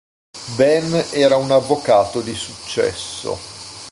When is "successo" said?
2.33-3.37